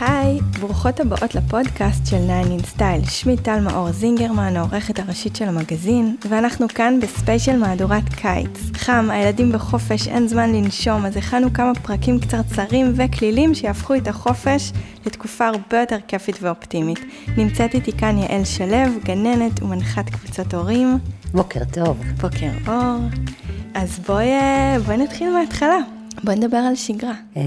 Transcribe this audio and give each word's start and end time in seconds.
היי, 0.00 0.38
ברוכות 0.60 1.00
הבאות 1.00 1.34
לפודקאסט 1.34 2.06
של 2.06 2.16
9 2.16 2.42
in 2.42 2.78
Style. 2.78 3.10
שמי 3.10 3.36
טל 3.36 3.60
מאור 3.60 3.92
זינגרמן, 3.92 4.56
העורכת 4.56 4.98
הראשית 4.98 5.36
של 5.36 5.44
המגזין, 5.44 6.16
ואנחנו 6.28 6.68
כאן 6.68 7.00
בספיישל 7.02 7.56
מהדורת 7.56 8.08
קיץ. 8.08 8.60
חם, 8.74 9.08
הילדים 9.10 9.52
בחופש, 9.52 10.08
אין 10.08 10.28
זמן 10.28 10.52
לנשום, 10.52 11.06
אז 11.06 11.16
הכנו 11.16 11.52
כמה 11.52 11.72
פרקים 11.82 12.20
קצרצרים 12.20 12.92
וכלילים 12.96 13.54
שיהפכו 13.54 13.94
את 13.94 14.08
החופש 14.08 14.72
לתקופה 15.06 15.46
הרבה 15.46 15.80
יותר 15.80 15.98
כיפית 16.08 16.38
ואופטימית. 16.42 17.00
נמצאת 17.36 17.74
איתי 17.74 17.92
כאן 17.92 18.18
יעל 18.18 18.44
שלו, 18.44 19.00
גננת 19.04 19.62
ומנחת 19.62 20.10
קבוצות 20.10 20.54
הורים. 20.54 20.98
בוקר 21.32 21.60
טוב. 21.72 22.02
בוקר 22.20 22.50
אור. 22.66 22.98
אז 23.74 23.98
בואי, 23.98 24.30
אה, 24.30 24.76
בואי 24.86 24.96
נתחיל 24.96 25.32
מההתחלה. 25.32 25.78
בואי 26.24 26.36
נדבר 26.36 26.56
על 26.56 26.74
שגרה. 26.74 27.14
אה, 27.36 27.42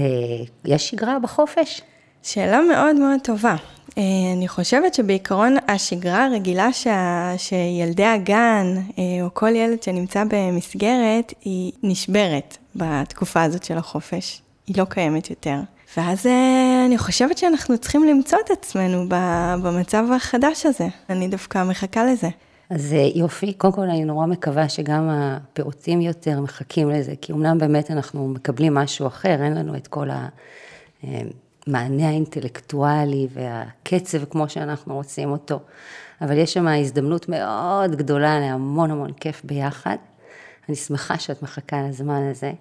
יש 0.64 0.88
שגרה 0.90 1.18
בחופש? 1.18 1.82
שאלה 2.22 2.60
מאוד 2.72 2.96
מאוד 2.96 3.20
טובה. 3.22 3.56
אה, 3.98 4.02
אני 4.36 4.48
חושבת 4.48 4.94
שבעיקרון 4.94 5.56
השגרה 5.68 6.24
הרגילה 6.24 6.72
שה, 6.72 7.32
שילדי 7.36 8.04
הגן, 8.04 8.66
אה, 8.98 9.02
או 9.22 9.34
כל 9.34 9.48
ילד 9.48 9.82
שנמצא 9.82 10.24
במסגרת, 10.28 11.34
היא 11.44 11.72
נשברת 11.82 12.56
בתקופה 12.76 13.42
הזאת 13.42 13.64
של 13.64 13.78
החופש. 13.78 14.42
היא 14.66 14.76
לא 14.78 14.84
קיימת 14.84 15.30
יותר. 15.30 15.56
ואז 15.96 16.26
אה, 16.26 16.84
אני 16.86 16.98
חושבת 16.98 17.38
שאנחנו 17.38 17.78
צריכים 17.78 18.04
למצוא 18.04 18.38
את 18.44 18.50
עצמנו 18.50 19.04
במצב 19.62 20.04
החדש 20.16 20.66
הזה. 20.66 20.88
אני 21.10 21.28
דווקא 21.28 21.64
מחכה 21.64 22.04
לזה. 22.04 22.28
אז 22.70 22.94
יופי, 23.14 23.52
קודם 23.52 23.72
כל 23.72 23.82
אני 23.82 24.04
נורא 24.04 24.26
מקווה 24.26 24.68
שגם 24.68 25.08
הפעוטים 25.10 26.00
יותר 26.00 26.40
מחכים 26.40 26.90
לזה, 26.90 27.12
כי 27.20 27.32
אמנם 27.32 27.58
באמת 27.58 27.90
אנחנו 27.90 28.28
מקבלים 28.28 28.74
משהו 28.74 29.06
אחר, 29.06 29.42
אין 29.42 29.54
לנו 29.54 29.76
את 29.76 29.86
כל 29.86 30.10
ה... 30.10 30.28
המענה 31.66 32.08
האינטלקטואלי 32.08 33.28
והקצב 33.32 34.24
כמו 34.24 34.48
שאנחנו 34.48 34.94
רוצים 34.94 35.30
אותו, 35.30 35.60
אבל 36.20 36.38
יש 36.38 36.52
שם 36.52 36.68
הזדמנות 36.68 37.28
מאוד 37.28 37.96
גדולה 37.96 38.40
להמון 38.40 38.90
המון 38.90 39.12
כיף 39.12 39.42
ביחד. 39.44 39.96
אני 40.68 40.76
שמחה 40.76 41.18
שאת 41.18 41.42
מחכה 41.42 41.82
לזמן 41.88 42.30
הזה. 42.30 42.52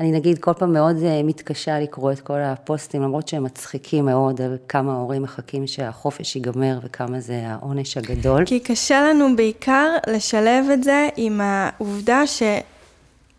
אני 0.00 0.12
נגיד 0.12 0.38
כל 0.38 0.52
פעם 0.52 0.72
מאוד 0.72 0.96
אה, 1.02 1.22
מתקשה 1.22 1.80
לקרוא 1.80 2.12
את 2.12 2.20
כל 2.20 2.40
הפוסטים, 2.40 3.02
למרות 3.02 3.28
שהם 3.28 3.44
מצחיקים 3.44 4.04
מאוד, 4.04 4.40
על 4.40 4.56
כמה 4.68 4.92
ההורים 4.92 5.22
מחכים 5.22 5.66
שהחופש 5.66 6.36
ייגמר 6.36 6.78
וכמה 6.82 7.20
זה 7.20 7.42
העונש 7.46 7.96
הגדול. 7.96 8.44
כי 8.46 8.60
קשה 8.60 9.02
לנו 9.02 9.36
בעיקר 9.36 9.90
לשלב 10.06 10.64
את 10.72 10.84
זה 10.84 11.08
עם 11.16 11.40
העובדה 11.40 12.26
ש... 12.26 12.42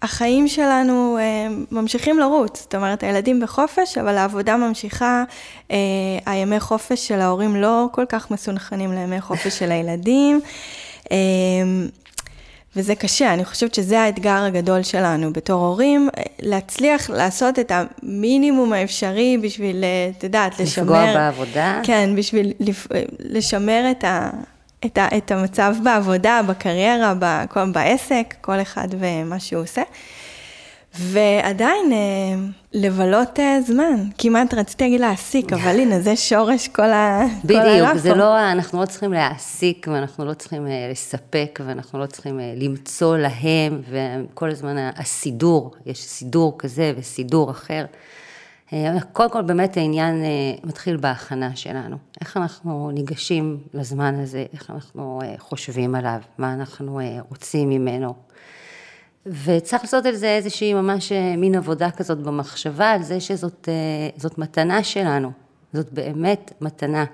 החיים 0.01 0.47
שלנו 0.47 1.17
אה, 1.19 1.47
ממשיכים 1.71 2.19
לרוץ, 2.19 2.61
זאת 2.61 2.75
אומרת, 2.75 3.03
הילדים 3.03 3.39
בחופש, 3.39 3.97
אבל 3.97 4.17
העבודה 4.17 4.57
ממשיכה, 4.57 5.23
אה, 5.71 5.77
הימי 6.25 6.59
חופש 6.59 7.07
של 7.07 7.19
ההורים 7.19 7.55
לא 7.55 7.85
כל 7.91 8.05
כך 8.09 8.31
מסונכנים 8.31 8.93
לימי 8.93 9.21
חופש 9.21 9.59
של 9.59 9.71
הילדים, 9.71 10.41
אה, 11.11 11.17
וזה 12.75 12.95
קשה, 12.95 13.33
אני 13.33 13.45
חושבת 13.45 13.73
שזה 13.73 14.01
האתגר 14.01 14.43
הגדול 14.43 14.83
שלנו 14.83 15.33
בתור 15.33 15.65
הורים, 15.65 16.09
להצליח 16.41 17.09
לעשות 17.09 17.59
את 17.59 17.71
המינימום 17.71 18.73
האפשרי 18.73 19.37
בשביל, 19.37 19.83
את 20.17 20.23
יודעת, 20.23 20.59
לשמר... 20.59 20.83
לפגוע 20.83 21.13
בעבודה. 21.13 21.81
כן, 21.83 22.09
בשביל. 22.15 22.53
לשמר 23.19 23.91
את 23.91 24.03
ה... 24.03 24.29
את, 24.85 24.97
ה, 24.97 25.07
את 25.17 25.31
המצב 25.31 25.75
בעבודה, 25.83 26.41
בקריירה, 26.47 27.13
בכל, 27.19 27.71
בעסק, 27.71 28.35
כל 28.41 28.61
אחד 28.61 28.87
ומה 28.99 29.39
שהוא 29.39 29.63
עושה. 29.63 29.81
ועדיין 30.95 31.93
אה, 31.93 31.97
לבלות 32.73 33.39
אה, 33.39 33.61
זמן, 33.61 33.95
כמעט 34.17 34.53
רציתי 34.53 34.83
להגיד 34.83 34.99
להעסיק, 34.99 35.53
אבל 35.53 35.79
הנה, 35.79 35.99
זה 35.99 36.15
שורש 36.15 36.67
כל 36.67 36.91
ה... 36.91 37.21
בדיוק, 37.45 37.95
זה 37.95 38.13
לא, 38.13 38.51
אנחנו 38.51 38.81
לא 38.81 38.85
צריכים 38.85 39.13
להעסיק, 39.13 39.87
ואנחנו 39.91 40.25
לא 40.25 40.33
צריכים 40.33 40.67
אה, 40.67 40.87
לספק, 40.91 41.59
ואנחנו 41.65 41.99
לא 41.99 42.05
צריכים 42.05 42.39
למצוא 42.55 43.17
להם, 43.17 43.81
וכל 43.89 44.49
הזמן 44.49 44.75
הסידור, 44.95 45.71
יש 45.85 45.97
סידור 45.97 46.55
כזה 46.57 46.93
וסידור 46.97 47.51
אחר. 47.51 47.85
קודם 49.13 49.29
כל 49.29 49.41
באמת 49.41 49.77
העניין 49.77 50.23
אה, 50.23 50.29
מתחיל 50.63 50.97
בהכנה 50.97 51.55
שלנו, 51.55 51.97
איך 52.21 52.37
אנחנו 52.37 52.91
ניגשים 52.93 53.57
לזמן 53.73 54.19
הזה, 54.19 54.45
איך 54.53 54.69
אנחנו 54.69 55.19
אה, 55.23 55.35
חושבים 55.37 55.95
עליו, 55.95 56.19
מה 56.37 56.53
אנחנו 56.53 56.99
אה, 56.99 57.17
רוצים 57.29 57.69
ממנו. 57.69 58.13
וצריך 59.25 59.83
לעשות 59.83 60.05
על 60.05 60.15
זה 60.15 60.27
איזושהי 60.27 60.73
ממש 60.73 61.11
מין 61.37 61.55
עבודה 61.55 61.91
כזאת 61.91 62.17
במחשבה, 62.17 62.91
על 62.91 63.03
זה 63.03 63.19
שזאת 63.19 64.37
מתנה 64.37 64.83
שלנו, 64.83 65.31
זאת 65.73 65.93
באמת 65.93 66.53
מתנה. 66.61 67.05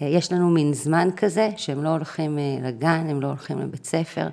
יש 0.00 0.32
לנו 0.32 0.50
מין 0.50 0.72
זמן 0.72 1.08
כזה 1.16 1.50
שהם 1.56 1.84
לא 1.84 1.88
הולכים 1.88 2.38
לגן, 2.62 3.06
הם 3.10 3.20
לא 3.20 3.26
הולכים 3.26 3.58
לבית 3.58 3.84
ספר. 3.84 4.28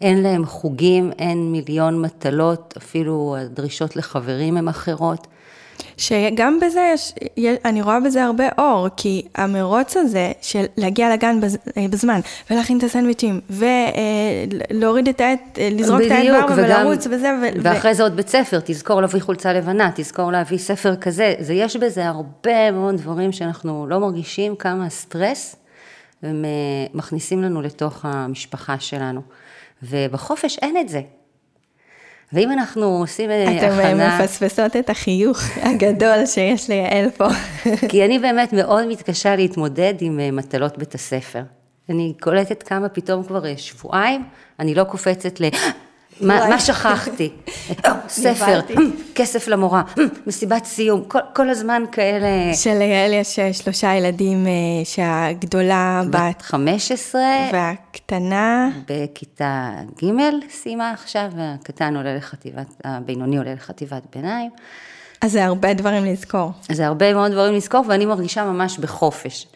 אין 0.00 0.22
להם 0.22 0.46
חוגים, 0.46 1.12
אין 1.18 1.52
מיליון 1.52 2.02
מטלות, 2.02 2.74
אפילו 2.76 3.36
הדרישות 3.38 3.96
לחברים 3.96 4.56
הן 4.56 4.68
אחרות. 4.68 5.26
שגם 5.96 6.60
בזה 6.60 6.92
יש, 6.94 7.12
אני 7.64 7.82
רואה 7.82 8.00
בזה 8.00 8.24
הרבה 8.24 8.44
אור, 8.58 8.88
כי 8.96 9.22
המרוץ 9.34 9.96
הזה 9.96 10.32
של 10.42 10.64
להגיע 10.76 11.12
לגן 11.12 11.40
אה, 11.76 11.86
בזמן, 11.90 12.20
ולהכין 12.50 12.78
את 12.78 12.82
הסנדוויצ'ים, 12.82 13.40
ולהוריד 13.50 15.08
את 15.08 15.20
העט, 15.20 15.58
אה, 15.58 15.68
לזרוק 15.72 16.00
את 16.06 16.10
העט 16.10 16.26
בארבע 16.26 16.54
ולרוץ 16.56 17.06
וזה. 17.06 17.32
ו... 17.42 17.46
ואחרי 17.62 17.94
זה 17.94 18.02
עוד 18.02 18.16
בית 18.16 18.28
ספר, 18.28 18.60
תזכור 18.64 19.00
להביא 19.00 19.20
חולצה 19.20 19.52
לבנה, 19.52 19.90
תזכור 19.94 20.32
להביא 20.32 20.58
ספר 20.58 20.96
כזה, 20.96 21.34
זה 21.38 21.54
יש 21.54 21.76
בזה 21.76 22.06
הרבה 22.06 22.70
מאוד 22.70 22.96
דברים 22.96 23.32
שאנחנו 23.32 23.86
לא 23.86 24.00
מרגישים 24.00 24.56
כמה 24.56 24.88
סטרס, 24.88 25.56
הם 26.22 26.44
אה, 26.44 26.50
מכניסים 26.94 27.42
לנו 27.42 27.62
לתוך 27.62 28.04
המשפחה 28.04 28.76
שלנו. 28.78 29.20
ובחופש 29.82 30.58
אין 30.58 30.76
את 30.76 30.88
זה. 30.88 31.00
ואם 32.32 32.52
אנחנו 32.52 32.86
עושים 32.86 33.30
אתם 33.30 33.72
הכנה... 33.72 34.16
אתם 34.16 34.24
מפספסות 34.24 34.76
את 34.76 34.90
החיוך 34.90 35.38
הגדול 35.62 36.26
שיש 36.26 36.70
ליעל 36.70 37.10
פה. 37.10 37.28
כי 37.90 38.04
אני 38.04 38.18
באמת 38.18 38.52
מאוד 38.52 38.86
מתקשה 38.86 39.36
להתמודד 39.36 39.94
עם 40.00 40.20
אה, 40.20 40.30
מטלות 40.30 40.78
בית 40.78 40.94
הספר. 40.94 41.42
אני 41.88 42.12
קולטת 42.20 42.62
כמה 42.62 42.88
פתאום 42.88 43.24
כבר 43.24 43.46
אה, 43.46 43.54
שבועיים, 43.56 44.24
אני 44.60 44.74
לא 44.74 44.84
קופצת 44.84 45.40
ל... 45.40 45.44
מה, 46.20 46.60
שכחתי? 46.60 47.30
ספר, 48.08 48.60
כסף 49.14 49.48
למורה, 49.48 49.82
מסיבת 50.26 50.64
סיום, 50.64 51.02
כל, 51.32 51.50
הזמן 51.50 51.82
כאלה. 51.92 52.54
שליעל 52.54 53.12
יש 53.12 53.38
אה, 53.38 53.52
שלושה 53.52 53.94
ילדים 53.94 54.46
שהגדולה. 54.84 56.02
בת 56.10 56.42
15. 56.42 57.22
והקטנה? 57.52 58.68
בכיתה 58.88 59.70
ג' 60.04 60.10
סיימה 60.50 60.90
עכשיו, 60.90 61.30
והקטן 61.36 61.96
עולה 61.96 62.16
לחטיבת, 62.16 62.66
הבינוני 62.84 63.38
עולה 63.38 63.52
לחטיבת 63.52 64.02
ביניים. 64.16 64.50
אז 65.20 65.32
זה 65.32 65.44
הרבה 65.44 65.74
דברים 65.74 66.04
לזכור. 66.04 66.50
זה 66.72 66.86
הרבה 66.86 67.14
מאוד 67.14 67.32
דברים 67.32 67.54
לזכור, 67.54 67.84
ואני 67.88 68.06
מרגישה 68.06 68.44
ממש 68.44 68.78
בחופש. 68.78 69.46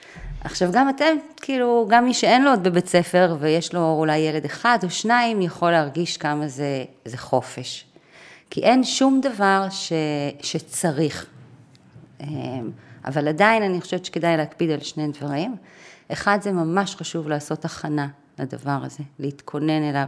עכשיו 0.44 0.72
גם 0.72 0.88
אתם, 0.88 1.16
כאילו, 1.36 1.86
גם 1.90 2.04
מי 2.04 2.14
שאין 2.14 2.44
לו 2.44 2.50
עוד 2.50 2.62
בבית 2.62 2.88
ספר 2.88 3.36
ויש 3.40 3.74
לו 3.74 3.96
אולי 3.98 4.18
ילד 4.18 4.44
אחד 4.44 4.78
או 4.82 4.90
שניים, 4.90 5.42
יכול 5.42 5.70
להרגיש 5.70 6.16
כמה 6.16 6.48
זה, 6.48 6.84
זה 7.04 7.18
חופש. 7.18 7.84
כי 8.50 8.60
אין 8.60 8.84
שום 8.84 9.20
דבר 9.20 9.66
ש, 9.70 9.92
שצריך. 10.42 11.26
אמ, 12.20 12.70
אבל 13.04 13.28
עדיין 13.28 13.62
אני 13.62 13.80
חושבת 13.80 14.04
שכדאי 14.04 14.36
להקפיד 14.36 14.70
על 14.70 14.80
שני 14.80 15.08
דברים. 15.08 15.56
אחד, 16.12 16.38
זה 16.42 16.52
ממש 16.52 16.96
חשוב 16.96 17.28
לעשות 17.28 17.64
הכנה 17.64 18.08
לדבר 18.38 18.78
הזה, 18.82 19.04
להתכונן 19.18 19.90
אליו. 19.90 20.06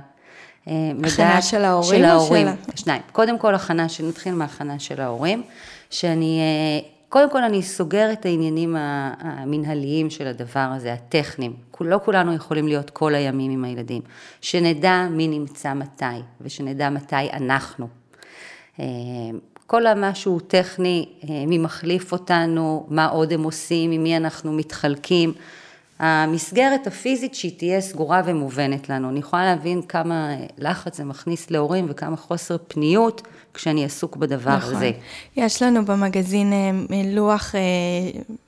אמ, 0.67 1.03
הכנה 1.05 1.43
של 1.43 1.65
ההורים 1.65 2.01
של 2.01 2.05
ההורים, 2.05 2.47
של... 2.47 2.77
שניים. 2.77 3.03
קודם 3.13 3.39
כל 3.39 3.55
הכנה, 3.55 3.89
שנתחיל 3.89 4.35
מהכנה 4.35 4.79
של 4.79 5.01
ההורים, 5.01 5.43
שאני 5.91 6.41
אה, 6.41 6.89
קודם 7.13 7.31
כל 7.31 7.45
אני 7.45 7.63
סוגר 7.63 8.13
את 8.13 8.27
העניינים 8.27 8.77
המנהליים 8.79 10.11
של 10.11 10.27
הדבר 10.27 10.69
הזה, 10.77 10.93
הטכניים. 10.93 11.57
לא 11.81 12.01
כולנו 12.05 12.35
יכולים 12.35 12.69
להיות 12.69 12.91
כל 12.91 13.15
הימים 13.15 13.51
עם 13.51 13.65
הילדים. 13.65 14.03
שנדע 14.41 15.07
מי 15.11 15.29
נמצא 15.29 15.75
מתי, 15.75 16.05
ושנדע 16.41 16.91
מתי 16.91 17.31
אנחנו. 17.33 17.89
אה, 18.81 18.85
כל 19.67 19.87
המשהו 19.87 20.41
טכני, 20.41 21.09
אה, 21.25 21.47
מי 21.47 21.59
מחליף 21.59 22.13
אותנו, 22.13 22.87
מה 22.89 23.07
עוד 23.07 23.33
הם 23.33 23.43
עושים, 23.43 23.91
עם 23.91 24.03
מי 24.03 24.17
אנחנו 24.17 24.53
מתחלקים. 24.53 25.33
המסגרת 26.03 26.87
הפיזית 26.87 27.35
שהיא 27.35 27.59
תהיה 27.59 27.81
סגורה 27.81 28.23
ומובנת 28.27 28.89
לנו. 28.89 29.11
אני 29.11 29.19
יכולה 29.21 29.45
להבין 29.45 29.83
כמה 29.83 30.29
לחץ 30.59 30.97
זה 30.97 31.05
מכניס 31.05 31.51
להורים 31.51 31.87
וכמה 31.89 32.17
חוסר 32.17 32.57
פניות 32.69 33.23
כשאני 33.55 33.85
עסוק 33.85 34.17
בדבר 34.17 34.57
נכון. 34.57 34.75
הזה. 34.75 34.91
יש 35.37 35.63
לנו 35.63 35.85
במגזין 35.85 36.53
אה, 36.53 36.71
לוח, 37.05 37.55
אה, 37.55 37.61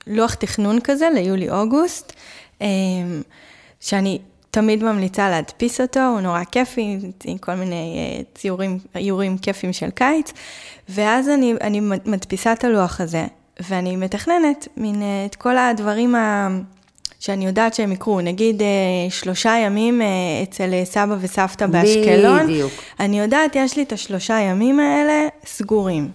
לוח 0.06 0.34
תכנון 0.34 0.80
כזה 0.84 1.08
ליולי-אוגוסט, 1.14 2.12
אה, 2.62 2.66
שאני 3.80 4.18
תמיד 4.50 4.84
ממליצה 4.84 5.30
להדפיס 5.30 5.80
אותו, 5.80 6.00
הוא 6.00 6.20
נורא 6.20 6.44
כיפי, 6.44 6.98
עם 7.24 7.38
כל 7.38 7.54
מיני 7.54 8.22
ציורים, 8.34 8.78
איורים 8.94 9.38
כיפים 9.38 9.72
של 9.72 9.90
קיץ, 9.90 10.32
ואז 10.88 11.28
אני, 11.28 11.54
אני 11.60 11.80
מדפיסה 12.04 12.52
את 12.52 12.64
הלוח 12.64 13.00
הזה. 13.00 13.26
ואני 13.68 13.96
מתכננת 13.96 14.68
מין 14.76 15.02
את 15.26 15.34
כל 15.34 15.56
הדברים 15.56 16.14
ה... 16.14 16.48
שאני 17.24 17.46
יודעת 17.46 17.74
שהם 17.74 17.92
יקרו, 17.92 18.20
נגיד 18.20 18.62
אה, 18.62 18.66
שלושה 19.10 19.56
ימים 19.64 20.02
אה, 20.02 20.06
אצל 20.42 20.70
סבא 20.84 21.16
וסבתא 21.20 21.66
באשקלון. 21.66 22.44
בדיוק. 22.44 22.72
אני 23.00 23.20
יודעת, 23.20 23.56
יש 23.56 23.76
לי 23.76 23.82
את 23.82 23.92
השלושה 23.92 24.34
ימים 24.34 24.80
האלה 24.80 25.28
סגורים. 25.46 26.10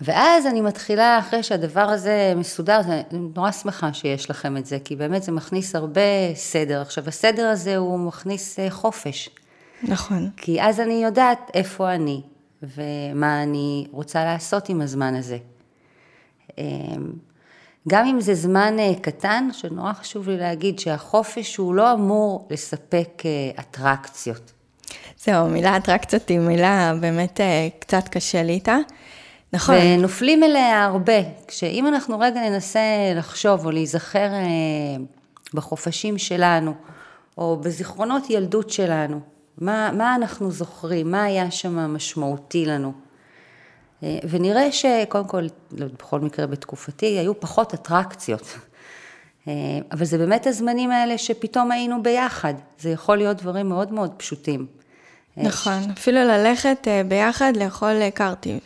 ואז 0.00 0.46
אני 0.46 0.60
מתחילה, 0.60 1.18
אחרי 1.18 1.42
שהדבר 1.42 1.80
הזה 1.80 2.32
מסודר, 2.36 2.80
אני 2.80 3.02
נורא 3.34 3.50
שמחה 3.50 3.92
שיש 3.92 4.30
לכם 4.30 4.56
את 4.56 4.66
זה, 4.66 4.78
כי 4.84 4.96
באמת 4.96 5.22
זה 5.22 5.32
מכניס 5.32 5.74
הרבה 5.74 6.34
סדר. 6.34 6.80
עכשיו, 6.80 7.08
הסדר 7.08 7.46
הזה 7.46 7.76
הוא 7.76 7.98
מכניס 7.98 8.58
אה, 8.58 8.70
חופש. 8.70 9.30
נכון. 9.82 10.30
כי 10.36 10.62
אז 10.62 10.80
אני 10.80 11.04
יודעת 11.04 11.50
איפה 11.54 11.92
אני, 11.94 12.20
ומה 12.62 13.42
אני 13.42 13.86
רוצה 13.92 14.24
לעשות 14.24 14.68
עם 14.68 14.80
הזמן 14.80 15.14
הזה. 15.14 15.38
גם 17.88 18.06
אם 18.06 18.20
זה 18.20 18.34
זמן 18.34 18.76
אה, 18.78 18.92
קטן, 19.00 19.48
שנורא 19.52 19.92
חשוב 19.92 20.28
לי 20.28 20.36
להגיד 20.36 20.78
שהחופש 20.78 21.56
הוא 21.56 21.74
לא 21.74 21.92
אמור 21.92 22.48
לספק 22.50 23.22
אה, 23.24 23.60
אטרקציות. 23.60 24.52
זהו, 25.24 25.48
מילה 25.48 25.76
אטרקציות 25.76 26.28
היא 26.28 26.38
מילה 26.38 26.92
באמת 27.00 27.40
קצת 27.78 28.08
קשה 28.08 28.42
לי 28.42 28.52
איתה. 28.52 28.76
נכון. 29.52 29.74
ונופלים 29.80 30.42
אליה 30.44 30.84
הרבה. 30.84 31.22
כשאם 31.48 31.86
אנחנו 31.86 32.18
רגע 32.18 32.50
ננסה 32.50 32.80
לחשוב 33.14 33.66
או 33.66 33.70
להיזכר 33.70 34.32
אה, 34.32 34.96
בחופשים 35.54 36.18
שלנו, 36.18 36.74
או 37.38 37.56
בזיכרונות 37.56 38.30
ילדות 38.30 38.70
שלנו, 38.70 39.20
מה, 39.58 39.90
מה 39.92 40.14
אנחנו 40.14 40.50
זוכרים, 40.50 41.10
מה 41.10 41.22
היה 41.22 41.50
שם 41.50 41.76
משמעותי 41.76 42.66
לנו. 42.66 43.05
אה, 44.02 44.18
ונראה 44.28 44.72
שקודם 44.72 45.28
כל, 45.28 45.46
בכל 45.72 46.20
מקרה 46.20 46.46
בתקופתי, 46.46 47.06
היו 47.06 47.40
פחות 47.40 47.74
אטרקציות. 47.74 48.58
אה, 49.48 49.52
אבל 49.92 50.04
זה 50.04 50.18
באמת 50.18 50.46
הזמנים 50.46 50.90
האלה 50.90 51.18
שפתאום 51.18 51.72
היינו 51.72 52.02
ביחד. 52.02 52.54
זה 52.78 52.90
יכול 52.90 53.16
להיות 53.16 53.36
דברים 53.36 53.68
מאוד 53.68 53.92
מאוד 53.92 54.10
פשוטים. 54.16 54.66
נכון, 55.36 55.90
אפילו 55.98 56.18
ללכת 56.18 56.88
ביחד 57.08 57.52
לאכול 57.56 58.10
קרטיב. 58.10 58.58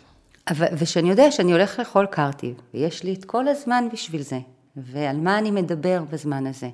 ושאני 0.78 1.10
יודע 1.10 1.30
שאני 1.30 1.52
הולך 1.52 1.78
לאכול 1.78 2.06
קרטיב, 2.06 2.54
ויש 2.74 3.02
לי 3.02 3.14
את 3.14 3.24
כל 3.24 3.48
הזמן 3.48 3.88
בשביל 3.92 4.22
זה, 4.22 4.38
ועל 4.76 5.16
מה 5.16 5.38
אני 5.38 5.50
מדבר 5.50 6.02
בזמן 6.10 6.46
הזה. 6.46 6.68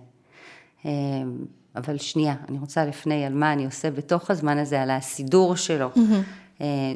אבל 1.76 1.99
שנייה, 1.99 2.35
אני 2.49 2.59
רוצה 2.59 2.85
לפני 2.85 3.26
על 3.26 3.35
מה 3.35 3.52
אני 3.52 3.64
עושה 3.64 3.91
בתוך 3.91 4.31
הזמן 4.31 4.59
הזה, 4.59 4.82
על 4.82 4.91
הסידור 4.91 5.56
שלו. 5.56 5.91
Mm-hmm. 5.94 6.46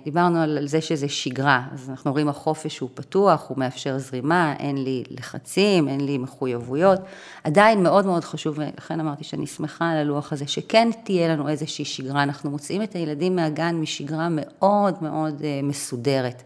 דיברנו 0.05 0.41
על 0.41 0.59
זה 0.67 0.81
שזה 0.81 1.09
שגרה, 1.09 1.63
אז 1.73 1.91
אנחנו 1.91 2.13
רואים 2.13 2.29
החופש 2.29 2.79
הוא 2.79 2.89
פתוח, 2.95 3.45
הוא 3.49 3.59
מאפשר 3.59 3.99
זרימה, 3.99 4.55
אין 4.59 4.85
לי 4.85 5.05
לחצים, 5.11 5.89
אין 5.89 6.01
לי 6.01 6.19
מחויבויות. 6.19 7.01
עדיין 7.45 7.83
מאוד 7.83 8.07
מאוד 8.07 8.25
חשוב, 8.25 8.59
ולכן 8.59 9.01
אמרתי 9.01 9.25
שאני 9.25 9.47
שמחה 9.47 9.91
על 9.91 9.97
הלוח 9.97 10.33
הזה, 10.33 10.47
שכן 10.47 10.89
תהיה 11.05 11.29
לנו 11.29 11.49
איזושהי 11.49 11.85
שגרה. 11.85 12.23
אנחנו 12.23 12.51
מוציאים 12.51 12.83
את 12.83 12.95
הילדים 12.95 13.37
מהגן 13.37 13.75
משגרה 13.75 14.29
מאוד 14.31 14.95
מאוד 15.03 15.43
אה, 15.45 15.61
מסודרת. 15.63 16.43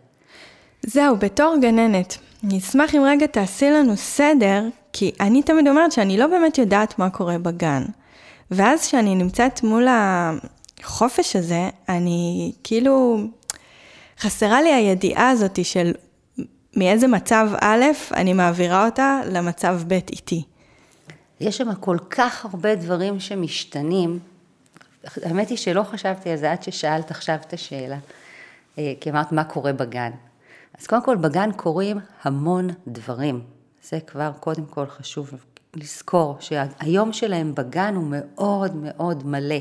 זהו, 0.87 1.17
בתור 1.17 1.57
גננת, 1.61 2.19
אני 2.45 2.59
אשמח 2.59 2.95
אם 2.95 3.03
רגע 3.05 3.27
תעשי 3.27 3.71
לנו 3.71 3.97
סדר, 3.97 4.65
כי 4.93 5.13
אני 5.21 5.43
תמיד 5.43 5.69
אומרת 5.69 5.93
שאני 5.93 6.17
לא 6.17 6.27
באמת 6.27 6.59
יודעת 6.59 6.99
מה 6.99 7.11
קורה 7.11 7.39
בגן. 7.39 7.85
ואז 8.51 8.87
כשאני 8.87 9.15
נמצאת 9.15 9.63
מול 9.63 9.89
החופש 10.85 11.37
הזה, 11.37 11.69
אני 11.89 12.53
כאילו, 12.65 13.19
חסרה 14.19 14.63
לי 14.63 14.73
הידיעה 14.73 15.31
הזאת 15.31 15.65
של 15.65 15.93
מאיזה 16.77 17.07
מצב 17.07 17.49
א', 17.61 17.85
אני 18.15 18.33
מעבירה 18.33 18.87
אותה 18.87 19.21
למצב 19.31 19.81
ב' 19.89 19.93
איתי. 19.93 20.45
יש 21.41 21.57
שם 21.57 21.75
כל 21.75 21.99
כך 22.11 22.45
הרבה 22.45 22.75
דברים 22.75 23.21
שמשתנים. 23.21 24.19
האמת 25.23 25.49
היא 25.49 25.59
שלא 25.59 25.83
חשבתי 25.83 26.31
על 26.31 26.37
זה 26.37 26.53
עד 26.53 26.63
ששאלת 26.63 27.11
עכשיו 27.11 27.37
את 27.47 27.53
השאלה. 27.53 27.99
אה, 28.79 28.93
כי 29.01 29.11
אמרת 29.11 29.33
מה 29.33 29.45
קורה 29.45 29.73
בגן. 29.73 30.11
אז 30.79 30.87
קודם 30.87 31.05
כל 31.05 31.17
בגן 31.17 31.53
קורים 31.53 31.99
המון 32.23 32.69
דברים. 32.87 33.41
זה 33.83 34.01
כבר 34.01 34.31
קודם 34.41 34.67
כל 34.67 34.87
חשוב 34.87 35.31
לזכור 35.75 36.37
שהיום 36.41 37.13
שלהם 37.13 37.55
בגן 37.55 37.95
הוא 37.95 38.05
מאוד 38.09 38.77
מאוד 38.77 39.27
מלא, 39.27 39.59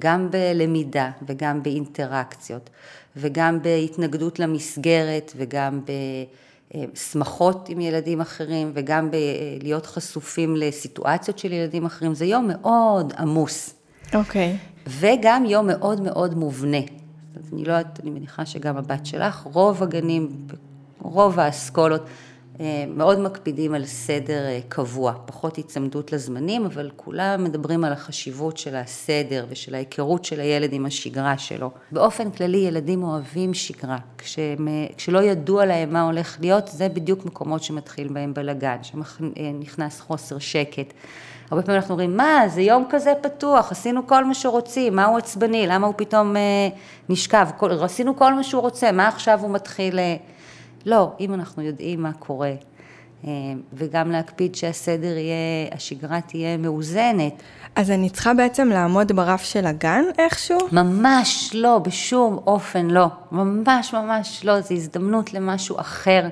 גם 0.00 0.30
בלמידה 0.30 1.10
וגם 1.26 1.62
באינטראקציות 1.62 2.70
וגם 3.16 3.62
בהתנגדות 3.62 4.38
למסגרת 4.38 5.32
וגם 5.36 5.80
בשמחות 6.74 7.68
עם 7.68 7.80
ילדים 7.80 8.20
אחרים 8.20 8.70
וגם 8.74 9.08
בלהיות 9.10 9.86
חשופים 9.86 10.56
לסיטואציות 10.56 11.38
של 11.38 11.52
ילדים 11.52 11.84
אחרים. 11.84 12.14
זה 12.14 12.24
יום 12.24 12.48
מאוד 12.48 13.12
עמוס. 13.18 13.74
אוקיי. 14.14 14.56
Okay. 14.56 14.88
וגם 14.88 15.44
יום 15.46 15.66
מאוד 15.66 16.00
מאוד 16.00 16.34
מובנה. 16.34 16.80
אז 17.36 17.52
אני 17.52 17.64
לא 17.64 17.72
יודעת, 17.72 18.00
אני 18.02 18.10
מניחה 18.10 18.46
שגם 18.46 18.76
הבת 18.76 19.06
שלך, 19.06 19.46
רוב 19.52 19.82
הגנים, 19.82 20.46
רוב 21.02 21.38
האסכולות, 21.40 22.02
מאוד 22.88 23.20
מקפידים 23.20 23.74
על 23.74 23.84
סדר 23.84 24.46
אה, 24.46 24.60
קבוע, 24.68 25.12
פחות 25.26 25.56
היצמדות 25.56 26.12
לזמנים, 26.12 26.64
אבל 26.64 26.90
כולם 26.96 27.44
מדברים 27.44 27.84
על 27.84 27.92
החשיבות 27.92 28.56
של 28.56 28.76
הסדר 28.76 29.46
ושל 29.48 29.74
ההיכרות 29.74 30.24
של 30.24 30.40
הילד 30.40 30.72
עם 30.72 30.86
השגרה 30.86 31.38
שלו. 31.38 31.70
באופן 31.92 32.30
כללי 32.30 32.58
ילדים 32.58 33.02
אוהבים 33.02 33.54
שגרה, 33.54 33.98
כשהם, 34.18 34.68
אה, 34.68 34.86
כשלא 34.96 35.22
ידוע 35.22 35.64
להם 35.64 35.92
מה 35.92 36.02
הולך 36.02 36.36
להיות, 36.40 36.68
זה 36.68 36.88
בדיוק 36.88 37.24
מקומות 37.24 37.62
שמתחיל 37.62 38.08
בהם 38.08 38.34
בלאגן, 38.34 38.76
שנכנס 38.82 40.00
חוסר 40.00 40.38
שקט. 40.38 40.92
הרבה 41.50 41.62
פעמים 41.62 41.80
אנחנו 41.80 41.92
אומרים, 41.92 42.16
מה, 42.16 42.40
זה 42.48 42.60
יום 42.60 42.84
כזה 42.90 43.12
פתוח, 43.22 43.72
עשינו 43.72 44.06
כל 44.06 44.24
מה 44.24 44.34
שרוצים, 44.34 44.96
מה 44.96 45.04
הוא 45.04 45.18
עצבני, 45.18 45.66
למה 45.66 45.86
הוא 45.86 45.94
פתאום 45.96 46.36
אה, 46.36 46.68
נשכב, 47.08 47.46
כל, 47.56 47.70
עשינו 47.70 48.16
כל 48.16 48.34
מה 48.34 48.42
שהוא 48.42 48.62
רוצה, 48.62 48.92
מה 48.92 49.08
עכשיו 49.08 49.40
הוא 49.42 49.50
מתחיל... 49.50 49.98
אה... 49.98 50.16
לא, 50.86 51.12
אם 51.20 51.34
אנחנו 51.34 51.62
יודעים 51.62 52.02
מה 52.02 52.12
קורה, 52.12 52.52
אה, 53.24 53.30
וגם 53.72 54.10
להקפיד 54.10 54.54
שהסדר 54.54 55.16
יהיה, 55.16 55.68
השגרה 55.72 56.20
תהיה 56.20 56.56
מאוזנת. 56.56 57.42
אז 57.76 57.90
אני 57.90 58.10
צריכה 58.10 58.34
בעצם 58.34 58.68
לעמוד 58.68 59.12
ברף 59.12 59.42
של 59.42 59.66
הגן 59.66 60.04
איכשהו? 60.18 60.58
ממש 60.72 61.50
לא, 61.54 61.78
בשום 61.78 62.38
אופן 62.46 62.86
לא. 62.86 63.06
ממש 63.32 63.94
ממש 63.94 64.44
לא, 64.44 64.60
זו 64.60 64.74
הזדמנות 64.74 65.34
למשהו 65.34 65.80
אחר. 65.80 66.28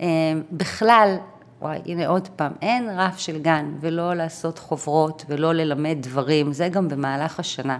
אה, 0.00 0.06
בכלל, 0.52 1.16
וואי, 1.62 1.78
הנה 1.86 2.06
עוד 2.06 2.28
פעם, 2.36 2.52
אין 2.62 2.88
רף 2.96 3.18
של 3.18 3.38
גן, 3.38 3.72
ולא 3.80 4.14
לעשות 4.14 4.58
חוברות, 4.58 5.24
ולא 5.28 5.54
ללמד 5.54 5.96
דברים, 6.00 6.52
זה 6.52 6.68
גם 6.68 6.88
במהלך 6.88 7.40
השנה. 7.40 7.78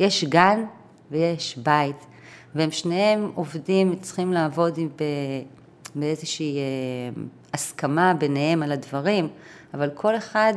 יש 0.00 0.24
גן 0.24 0.64
ויש 1.10 1.58
בית, 1.58 2.06
והם 2.54 2.70
שניהם 2.70 3.30
עובדים, 3.34 3.96
צריכים 4.00 4.32
לעבוד 4.32 4.78
באיזושהי 5.94 6.56
אה, 6.56 7.22
הסכמה 7.54 8.14
ביניהם 8.14 8.62
על 8.62 8.72
הדברים, 8.72 9.28
אבל 9.74 9.90
כל 9.94 10.16
אחד 10.16 10.54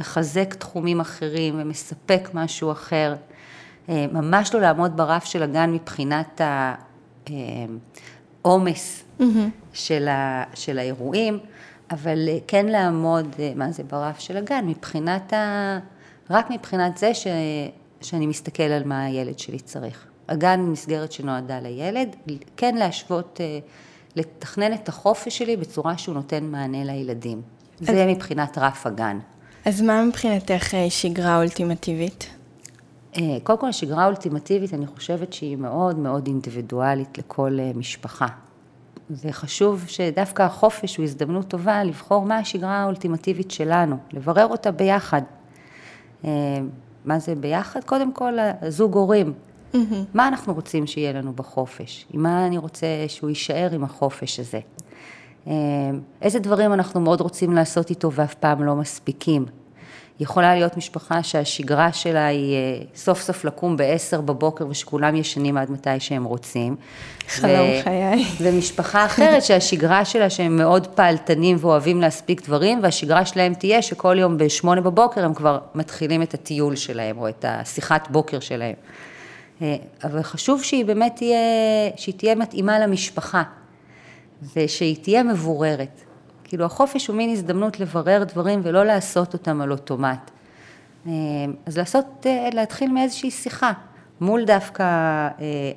מחזק 0.00 0.54
תחומים 0.54 1.00
אחרים 1.00 1.54
ומספק 1.58 2.28
משהו 2.34 2.72
אחר. 2.72 3.14
אה, 3.88 4.06
ממש 4.12 4.54
לא 4.54 4.60
לעמוד 4.60 4.96
ברף 4.96 5.24
של 5.24 5.42
הגן 5.42 5.72
מבחינת 5.72 6.40
העומס 8.44 9.04
mm-hmm. 9.20 9.24
של, 9.72 10.08
של 10.54 10.78
האירועים. 10.78 11.38
אבל 11.90 12.28
אה, 12.28 12.38
כן 12.46 12.66
לעמוד, 12.66 13.34
אה, 13.38 13.52
מה 13.56 13.72
זה 13.72 13.82
ברף 13.82 14.18
של 14.18 14.36
הגן, 14.36 14.66
מבחינת 14.66 15.32
ה... 15.32 15.78
רק 16.30 16.50
מבחינת 16.50 16.98
זה 16.98 17.14
ש... 17.14 17.26
שאני 18.00 18.26
מסתכל 18.26 18.62
על 18.62 18.84
מה 18.84 19.04
הילד 19.04 19.38
שלי 19.38 19.58
צריך. 19.58 20.06
הגן 20.28 20.60
מסגרת 20.60 21.12
שנועדה 21.12 21.60
לילד, 21.60 22.16
כן 22.56 22.74
להשוות, 22.74 23.40
אה, 23.40 23.58
לתכנן 24.16 24.72
את 24.72 24.88
החופש 24.88 25.38
שלי 25.38 25.56
בצורה 25.56 25.98
שהוא 25.98 26.14
נותן 26.14 26.44
מענה 26.44 26.84
לילדים. 26.84 27.42
אז... 27.80 27.86
זה 27.86 28.06
מבחינת 28.06 28.58
רף 28.58 28.86
הגן. 28.86 29.18
אז 29.64 29.80
מה 29.80 30.04
מבחינתך 30.04 30.74
שגרה 30.88 31.36
אולטימטיבית? 31.38 32.30
קודם 33.42 33.58
כל, 33.58 33.72
שגרה 33.72 34.06
אולטימטיבית, 34.06 34.74
אני 34.74 34.86
חושבת 34.86 35.32
שהיא 35.32 35.56
מאוד 35.56 35.98
מאוד 35.98 36.26
אינדיבידואלית 36.26 37.18
לכל 37.18 37.58
משפחה. 37.74 38.26
וחשוב 39.10 39.84
שדווקא 39.88 40.42
החופש 40.42 40.96
הוא 40.96 41.04
הזדמנות 41.04 41.48
טובה 41.48 41.84
לבחור 41.84 42.24
מה 42.24 42.38
השגרה 42.38 42.82
האולטימטיבית 42.82 43.50
שלנו, 43.50 43.96
לברר 44.12 44.46
אותה 44.46 44.70
ביחד. 44.70 45.22
אה, 46.24 46.30
מה 47.04 47.18
זה 47.18 47.34
ביחד? 47.34 47.84
קודם 47.84 48.12
כל, 48.12 48.32
זוג 48.68 48.94
הורים. 48.94 49.32
Mm-hmm. 49.74 49.94
מה 50.14 50.28
אנחנו 50.28 50.54
רוצים 50.54 50.86
שיהיה 50.86 51.12
לנו 51.12 51.32
בחופש? 51.32 52.06
עם 52.12 52.22
מה 52.22 52.46
אני 52.46 52.58
רוצה 52.58 52.86
שהוא 53.08 53.30
יישאר 53.30 53.68
עם 53.72 53.84
החופש 53.84 54.40
הזה? 54.40 54.60
אה, 55.46 55.52
איזה 56.22 56.38
דברים 56.38 56.72
אנחנו 56.72 57.00
מאוד 57.00 57.20
רוצים 57.20 57.52
לעשות 57.52 57.90
איתו 57.90 58.12
ואף 58.12 58.34
פעם 58.34 58.62
לא 58.62 58.74
מספיקים? 58.74 59.46
יכולה 60.20 60.54
להיות 60.54 60.76
משפחה 60.76 61.22
שהשגרה 61.22 61.92
שלה 61.92 62.26
היא 62.26 62.54
אה, 62.54 62.84
סוף 62.94 63.20
סוף 63.20 63.44
לקום 63.44 63.76
ב-10 63.76 64.20
בבוקר 64.20 64.66
ושכולם 64.68 65.16
ישנים 65.16 65.56
עד 65.56 65.70
מתי 65.70 66.00
שהם 66.00 66.24
רוצים. 66.24 66.76
חלום 67.28 67.68
ו- 67.80 67.84
חיי. 67.84 68.24
ומשפחה 68.40 69.06
אחרת 69.06 69.42
שהשגרה 69.42 70.04
שלה 70.04 70.30
שהם 70.30 70.56
מאוד 70.56 70.86
פעלתנים 70.86 71.56
ואוהבים 71.60 72.00
להספיק 72.00 72.46
דברים, 72.46 72.80
והשגרה 72.82 73.26
שלהם 73.26 73.54
תהיה 73.54 73.82
שכל 73.82 74.16
יום 74.18 74.38
ב-8 74.38 74.80
בבוקר 74.80 75.24
הם 75.24 75.34
כבר 75.34 75.58
מתחילים 75.74 76.22
את 76.22 76.34
הטיול 76.34 76.76
שלהם 76.76 77.18
או 77.18 77.28
את 77.28 77.44
השיחת 77.48 78.08
בוקר 78.10 78.40
שלהם. 78.40 78.74
אה, 79.62 79.76
אבל 80.04 80.22
חשוב 80.22 80.62
שהיא 80.62 80.84
באמת 80.84 81.16
תהיה, 81.16 81.36
שהיא 81.96 82.14
תהיה 82.14 82.34
מתאימה 82.34 82.78
למשפחה 82.78 83.42
ושהיא 84.56 84.96
תהיה 85.02 85.22
מבוררת. 85.22 86.00
כאילו 86.44 86.64
החופש 86.64 87.06
הוא 87.06 87.16
מין 87.16 87.30
הזדמנות 87.30 87.80
לברר 87.80 88.24
דברים 88.24 88.60
ולא 88.62 88.84
לעשות 88.84 89.32
אותם 89.32 89.60
על 89.60 89.72
אוטומט. 89.72 90.30
אה, 91.06 91.12
אז 91.66 91.78
לעשות, 91.78 92.26
אה, 92.26 92.48
להתחיל 92.52 92.92
מאיזושהי 92.92 93.30
שיחה 93.30 93.72
מול 94.20 94.44
דווקא 94.44 94.82
אה, 94.82 95.28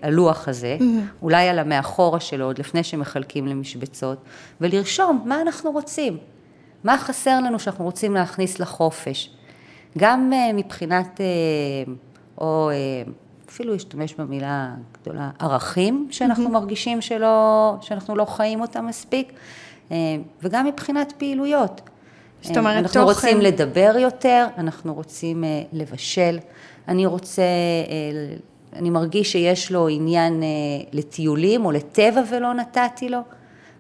הלוח 0.02 0.48
הזה, 0.48 0.78
mm-hmm. 0.80 1.22
אולי 1.22 1.50
על 1.50 1.60
המאחורה 1.60 2.20
שלו 2.20 2.46
עוד 2.46 2.60
לפני 2.60 2.84
שמחלקים 2.84 3.48
למשבצות, 3.48 4.18
ולרשום 4.62 5.24
מה 5.26 5.42
אנחנו 5.42 5.72
רוצים, 5.72 6.18
מה 6.84 6.98
חסר 6.98 7.40
לנו 7.40 7.60
שאנחנו 7.60 7.86
רוצים 7.86 8.14
להכניס 8.14 8.60
לחופש. 8.60 9.30
גם 9.98 10.32
מבחינת, 10.54 11.22
או 12.38 12.70
אפילו 13.50 13.74
להשתמש 13.74 14.14
במילה 14.14 14.74
גדולה, 15.02 15.30
ערכים 15.40 16.08
שאנחנו 16.12 16.46
mm-hmm. 16.46 16.50
מרגישים 16.50 17.02
שלא, 17.02 17.76
שאנחנו 17.82 18.16
לא 18.16 18.26
חיים 18.26 18.62
אותם 18.62 18.86
מספיק. 18.86 19.34
אה, 19.92 19.98
וגם 20.44 20.66
מבחינת 20.66 21.14
פעילויות. 21.18 21.82
זאת 22.42 22.58
אומרת, 22.58 22.78
אנחנו 22.78 23.02
תוכן... 23.02 23.28
רוצים 23.28 23.42
לדבר 23.42 23.96
יותר, 24.00 24.46
אנחנו 24.58 24.94
רוצים 24.94 25.44
אה, 25.44 25.62
לבשל, 25.74 26.40
אני 26.88 27.06
רוצה, 27.06 27.42
אה, 27.42 28.36
אני 28.74 28.90
מרגיש 28.90 29.32
שיש 29.32 29.72
לו 29.72 29.88
עניין 29.88 30.44
לטיולים 30.94 31.66
או 31.66 31.72
לטבע 31.72 32.22
ולא 32.32 32.54
נתתי 32.54 33.10
לו. 33.10 33.20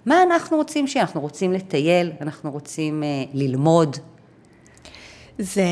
מה 0.06 0.24
אנחנו 0.24 0.58
רוצים 0.58 0.88
שיהיה? 0.88 1.06
אנחנו 1.06 1.22
רוצים 1.22 1.54
לטייל, 1.54 2.12
אנחנו 2.22 2.52
רוצים 2.52 3.04
ללמוד. 3.34 3.98
זה, 5.39 5.65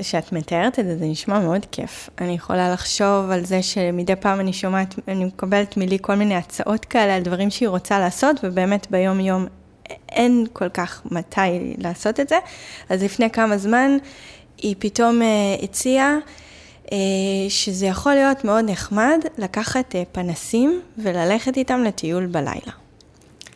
שאת 0.00 0.32
מתארת 0.32 0.78
את 0.78 0.84
זה, 0.84 0.98
זה 0.98 1.04
נשמע 1.04 1.40
מאוד 1.40 1.66
כיף. 1.70 2.10
אני 2.20 2.32
יכולה 2.32 2.72
לחשוב 2.72 3.30
על 3.30 3.44
זה 3.44 3.62
שמדי 3.62 4.16
פעם 4.16 4.40
אני 4.40 4.52
שומעת, 4.52 4.94
אני 5.08 5.24
מקבלת 5.24 5.76
מילי 5.76 5.98
כל 6.00 6.14
מיני 6.14 6.34
הצעות 6.34 6.84
כאלה 6.84 7.16
על 7.16 7.22
דברים 7.22 7.50
שהיא 7.50 7.68
רוצה 7.68 7.98
לעשות, 7.98 8.36
ובאמת 8.42 8.90
ביום 8.90 9.20
יום 9.20 9.46
אין 10.08 10.46
כל 10.52 10.68
כך 10.68 11.02
מתי 11.10 11.74
לעשות 11.78 12.20
את 12.20 12.28
זה. 12.28 12.38
אז 12.88 13.02
לפני 13.02 13.30
כמה 13.30 13.58
זמן 13.58 13.96
היא 14.58 14.76
פתאום 14.78 15.20
uh, 15.22 15.64
הציעה 15.64 16.16
uh, 16.86 16.90
שזה 17.48 17.86
יכול 17.86 18.14
להיות 18.14 18.44
מאוד 18.44 18.64
נחמד 18.70 19.18
לקחת 19.38 19.94
uh, 19.94 19.98
פנסים 20.12 20.80
וללכת 20.98 21.56
איתם 21.56 21.82
לטיול 21.84 22.26
בלילה. 22.26 22.72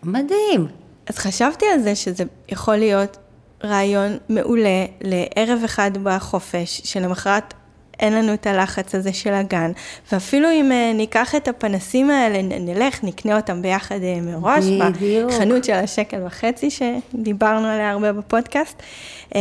מדהים. 0.02 0.66
אז 1.06 1.18
חשבתי 1.18 1.66
על 1.74 1.80
זה 1.80 1.94
שזה 1.94 2.24
יכול 2.48 2.76
להיות 2.76 3.16
רעיון 3.64 4.16
מעולה 4.28 4.84
לערב 5.00 5.60
אחד 5.64 5.90
בחופש, 6.02 6.80
שלמחרת 6.84 7.54
אין 8.00 8.12
לנו 8.12 8.34
את 8.34 8.46
הלחץ 8.46 8.94
הזה 8.94 9.12
של 9.12 9.34
הגן, 9.34 9.72
ואפילו 10.12 10.50
אם 10.50 10.70
uh, 10.70 10.96
ניקח 10.96 11.34
את 11.34 11.48
הפנסים 11.48 12.10
האלה, 12.10 12.42
נלך, 12.42 13.04
נקנה 13.04 13.36
אותם 13.36 13.62
ביחד 13.62 13.96
uh, 13.96 14.22
מראש, 14.22 14.64
בדיוק. 14.64 15.30
בחנות 15.30 15.64
של 15.64 15.72
השקל 15.72 16.26
וחצי 16.26 16.68
שדיברנו 16.70 17.66
עליה 17.66 17.90
הרבה 17.90 18.12
בפודקאסט. 18.12 18.82
Uh, 19.30 19.36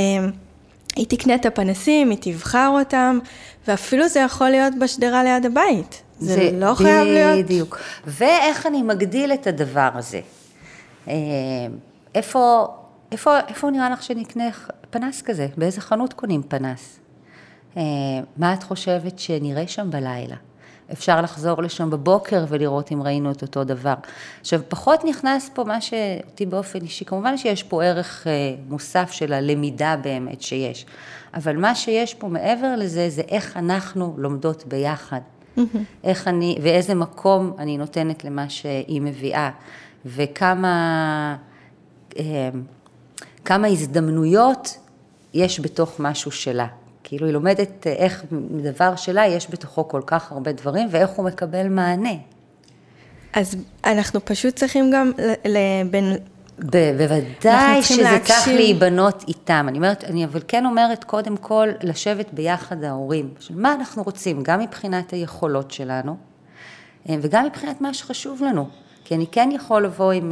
היא 0.96 1.06
תקנה 1.10 1.36
את 1.36 1.46
הפנסים, 1.46 2.10
היא 2.10 2.18
תבחר 2.22 2.70
אותם, 2.80 3.20
ואפילו 3.68 4.08
זה 4.08 4.20
יכול 4.20 4.50
להיות 4.50 4.74
בשדרה 4.82 5.24
ליד 5.24 5.46
הבית. 5.46 6.02
זה, 6.20 6.34
זה 6.36 6.50
לא 6.54 6.74
ב- 6.74 6.76
חייב 6.76 7.08
להיות... 7.08 7.46
בדיוק. 7.46 7.80
ואיך 8.08 8.66
אני 8.66 8.82
מגדיל 8.82 9.34
את 9.34 9.48
הדבר 9.48 9.90
הזה? 9.96 10.20
איפה, 12.16 12.68
איפה, 13.12 13.40
איפה 13.48 13.72
נראה 13.72 13.90
לך 13.90 14.04
שנקנה 14.04 14.44
פנס 14.90 15.22
כזה? 15.22 15.48
באיזה 15.58 15.82
חנות 15.82 16.14
קונים 16.14 16.44
פנס? 16.44 17.00
אה, 17.78 17.82
מה 18.38 18.54
את 18.54 18.64
חושבת 18.64 19.20
שנראה 19.20 19.68
שם 19.68 19.92
בלילה? 19.92 20.36
אפשר 20.92 21.22
לחזור 21.22 21.64
לשם 21.64 21.90
בבוקר 21.90 22.46
ולראות 22.48 22.92
אם 22.92 23.04
ראינו 23.04 23.32
את 23.32 23.42
אותו 23.42 23.64
דבר. 23.64 23.94
עכשיו, 24.42 24.62
פחות 24.68 25.06
נכנס 25.06 25.50
פה 25.54 25.64
מה 25.64 25.82
שאותי 25.82 26.46
באופן 26.46 26.82
אישי, 26.82 27.06
כמובן 27.06 27.38
שיש 27.38 27.64
פה 27.64 27.84
ערך 27.84 28.28
אה, 28.28 28.32
מוסף 28.70 29.12
של 29.12 29.34
הלמידה 29.34 29.96
באמת 30.02 30.42
שיש, 30.42 30.86
אבל 31.34 31.58
מה 31.58 31.76
שיש 31.76 32.14
פה 32.14 32.28
מעבר 32.28 32.76
לזה, 32.76 33.10
זה 33.10 33.22
איך 33.22 33.58
אנחנו 33.58 34.14
לומדות 34.18 34.64
ביחד. 34.68 35.22
איך 36.04 36.28
אני, 36.28 36.58
ואיזה 36.62 36.96
מקום 36.96 37.54
אני 37.60 37.78
נותנת 37.78 38.24
למה 38.24 38.50
שהיא 38.50 39.02
מביאה, 39.02 39.50
וכמה 40.06 41.36
אה, 42.20 42.50
כמה 43.46 43.68
הזדמנויות 43.68 44.78
יש 45.34 45.60
בתוך 45.60 46.00
משהו 46.00 46.32
שלה. 46.32 46.68
כאילו 47.04 47.26
היא 47.26 47.34
לומדת 47.34 47.88
איך 47.88 48.24
מדבר 48.32 48.96
שלה 48.96 49.26
יש 49.28 49.50
בתוכו 49.50 49.88
כל 49.88 50.02
כך 50.06 50.32
הרבה 50.32 50.52
דברים 50.52 50.88
ואיך 50.92 51.10
הוא 51.10 51.26
מקבל 51.26 51.68
מענה. 51.68 52.14
אז 53.34 53.56
אנחנו 53.86 54.26
פשוט 54.26 54.56
צריכים 54.56 54.92
גם 54.92 55.12
לבין... 55.46 56.18
בוודאי 56.60 57.84
שזה 57.84 58.02
להקשיב. 58.02 58.36
צריך 58.36 58.48
להיבנות 58.48 59.24
איתם. 59.28 59.66
אני 59.70 59.78
אומרת, 59.78 60.04
אני 60.04 60.26
אבל 60.26 60.42
כן 60.48 60.66
אומרת 60.66 61.04
קודם 61.04 61.38
כל 61.38 61.68
לשבת 61.84 62.34
ביחד 62.34 62.84
ההורים, 62.84 63.30
של 63.40 63.56
מה 63.56 63.74
אנחנו 63.74 64.04
רוצים, 64.04 64.44
גם 64.44 64.60
מבחינת 64.60 65.12
היכולות 65.12 65.72
שלנו 65.72 66.18
אה, 67.10 67.16
וגם 67.22 67.46
מבחינת 67.46 67.82
מה 67.82 67.94
שחשוב 67.94 68.44
לנו. 68.44 68.68
כי 69.06 69.16
אני 69.16 69.28
כן 69.28 69.50
יכול 69.52 69.86
לבוא 69.86 70.12
עם 70.12 70.32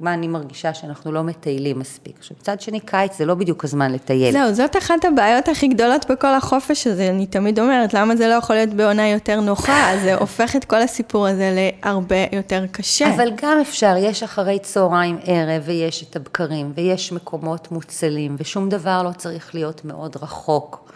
מה 0.00 0.14
אני 0.14 0.28
מרגישה 0.28 0.74
שאנחנו 0.74 1.12
לא 1.12 1.22
מטיילים 1.22 1.78
מספיק. 1.78 2.18
עכשיו, 2.18 2.36
מצד 2.40 2.60
שני, 2.60 2.80
קיץ 2.80 3.18
זה 3.18 3.26
לא 3.26 3.34
בדיוק 3.34 3.64
הזמן 3.64 3.92
לטייל. 3.92 4.32
זהו, 4.32 4.54
זאת 4.54 4.76
אחת 4.76 5.04
הבעיות 5.04 5.48
הכי 5.48 5.68
גדולות 5.68 6.10
בכל 6.10 6.34
החופש 6.34 6.86
הזה. 6.86 7.08
אני 7.10 7.26
תמיד 7.26 7.60
אומרת, 7.60 7.94
למה 7.94 8.16
זה 8.16 8.28
לא 8.28 8.34
יכול 8.34 8.56
להיות 8.56 8.70
בעונה 8.70 9.08
יותר 9.08 9.40
נוחה? 9.40 9.90
אז 9.90 10.00
זה 10.00 10.14
הופך 10.14 10.56
את 10.56 10.64
כל 10.64 10.82
הסיפור 10.82 11.26
הזה 11.26 11.54
להרבה 11.54 12.16
יותר 12.32 12.66
קשה. 12.72 13.14
אבל 13.14 13.30
גם 13.42 13.58
אפשר, 13.60 13.94
יש 13.98 14.22
אחרי 14.22 14.58
צהריים 14.58 15.18
ערב, 15.24 15.62
ויש 15.66 16.02
את 16.10 16.16
הבקרים, 16.16 16.72
ויש 16.74 17.12
מקומות 17.12 17.72
מוצלים, 17.72 18.36
ושום 18.38 18.68
דבר 18.68 19.02
לא 19.02 19.10
צריך 19.16 19.54
להיות 19.54 19.84
מאוד 19.84 20.16
רחוק. 20.22 20.90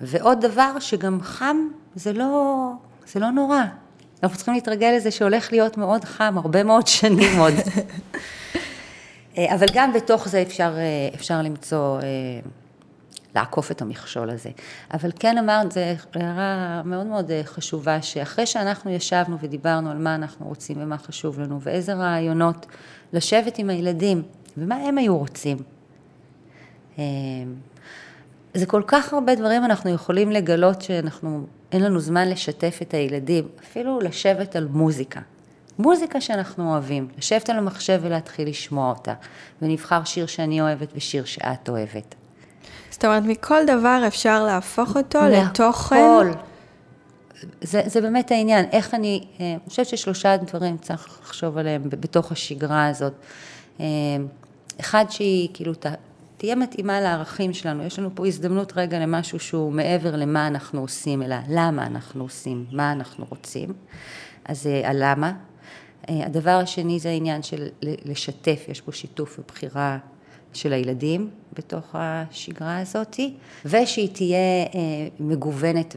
ועוד 0.00 0.40
דבר, 0.40 0.78
שגם 0.80 1.18
חם, 1.22 1.56
זה 1.94 2.12
לא, 2.12 2.68
זה 3.12 3.20
לא 3.20 3.30
נורא. 3.30 3.62
אנחנו 4.22 4.36
צריכים 4.36 4.54
להתרגל 4.54 4.92
לזה 4.96 5.10
שהולך 5.10 5.52
להיות 5.52 5.76
מאוד 5.76 6.04
חם, 6.04 6.34
הרבה 6.38 6.64
מאוד 6.64 6.86
שנים 6.96 7.38
עוד. 7.38 7.54
אה, 9.38 9.54
אבל 9.54 9.66
גם 9.74 9.92
בתוך 9.92 10.28
זה 10.28 10.42
אפשר, 10.42 10.74
אה, 10.76 11.14
אפשר 11.14 11.42
למצוא, 11.42 12.00
אה, 12.00 12.04
לעקוף 13.34 13.70
את 13.70 13.82
המכשול 13.82 14.30
הזה. 14.30 14.50
אבל 14.94 15.10
כן 15.18 15.38
אמרת, 15.38 15.72
זו 15.72 15.80
הערה 16.14 16.82
מאוד 16.84 17.06
מאוד 17.06 17.30
חשובה, 17.44 18.02
שאחרי 18.02 18.46
שאנחנו 18.46 18.90
ישבנו 18.90 19.36
ודיברנו 19.40 19.90
על 19.90 19.98
מה 19.98 20.14
אנחנו 20.14 20.46
רוצים 20.46 20.76
ומה 20.82 20.98
חשוב 20.98 21.40
לנו, 21.40 21.60
ואיזה 21.60 21.94
רעיונות 21.94 22.66
לשבת 23.12 23.58
עם 23.58 23.70
הילדים, 23.70 24.22
ומה 24.56 24.74
הם 24.74 24.98
היו 24.98 25.18
רוצים. 25.18 25.58
זה 28.54 28.66
כל 28.66 28.82
כך 28.86 29.12
הרבה 29.12 29.34
דברים 29.34 29.64
אנחנו 29.64 29.90
יכולים 29.90 30.32
לגלות 30.32 30.82
שאנחנו, 30.82 31.46
אין 31.72 31.82
לנו 31.82 32.00
זמן 32.00 32.28
לשתף 32.28 32.78
את 32.82 32.94
הילדים, 32.94 33.48
אפילו 33.62 34.00
לשבת 34.00 34.56
על 34.56 34.68
מוזיקה. 34.70 35.20
מוזיקה 35.78 36.20
שאנחנו 36.20 36.72
אוהבים, 36.72 37.08
לשבת 37.18 37.50
על 37.50 37.58
המחשב 37.58 38.00
ולהתחיל 38.02 38.48
לשמוע 38.48 38.90
אותה, 38.90 39.14
ונבחר 39.62 40.04
שיר 40.04 40.26
שאני 40.26 40.60
אוהבת 40.60 40.88
ושיר 40.94 41.24
שאת 41.24 41.68
אוהבת. 41.68 42.14
זאת 42.90 43.04
אומרת, 43.04 43.22
מכל 43.26 43.66
דבר 43.66 44.02
אפשר 44.06 44.44
להפוך 44.44 44.96
אותו 44.96 45.18
לתוכן. 45.18 45.96
להכל. 45.96 46.40
זה, 47.60 47.82
זה 47.86 48.00
באמת 48.00 48.30
העניין, 48.30 48.66
איך 48.72 48.94
אני, 48.94 49.26
אה, 49.40 49.46
אני 49.46 49.58
חושבת 49.68 49.86
ששלושה 49.86 50.36
דברים 50.36 50.78
צריך 50.78 51.20
לחשוב 51.22 51.58
עליהם 51.58 51.82
בתוך 51.84 52.32
השגרה 52.32 52.86
הזאת. 52.86 53.12
אה, 53.80 53.86
אחד 54.80 55.04
שהיא 55.10 55.48
כאילו 55.54 55.72
תהיה 56.38 56.54
מתאימה 56.54 57.00
לערכים 57.00 57.52
שלנו, 57.52 57.84
יש 57.84 57.98
לנו 57.98 58.10
פה 58.14 58.26
הזדמנות 58.26 58.72
רגע 58.76 58.98
למשהו 58.98 59.40
שהוא 59.40 59.72
מעבר 59.72 60.16
למה 60.16 60.46
אנחנו 60.46 60.80
עושים, 60.80 61.22
אלא 61.22 61.36
למה 61.48 61.86
אנחנו 61.86 62.22
עושים, 62.22 62.66
מה 62.72 62.92
אנחנו 62.92 63.26
רוצים. 63.28 63.72
אז 64.44 64.66
אה, 64.66 64.90
הלמה, 64.90 65.32
אה, 66.08 66.26
הדבר 66.26 66.50
השני 66.62 66.98
זה 66.98 67.08
העניין 67.08 67.42
של 67.42 67.68
לשתף, 67.82 68.64
יש 68.68 68.80
פה 68.80 68.92
שיתוף 68.92 69.38
ובחירה 69.38 69.98
של 70.52 70.72
הילדים 70.72 71.30
בתוך 71.52 71.84
השגרה 71.92 72.80
הזאתי, 72.80 73.34
ושהיא 73.64 74.08
תהיה 74.12 74.38
אה, 74.38 75.08
מגוונת 75.20 75.96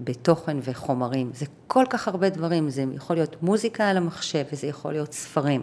בתוכן 0.00 0.56
וחומרים. 0.62 1.30
זה 1.34 1.46
כל 1.66 1.84
כך 1.90 2.08
הרבה 2.08 2.28
דברים, 2.28 2.70
זה 2.70 2.84
יכול 2.94 3.16
להיות 3.16 3.42
מוזיקה 3.42 3.88
על 3.88 3.96
המחשב, 3.96 4.44
וזה 4.52 4.66
יכול 4.66 4.92
להיות 4.92 5.12
ספרים, 5.12 5.62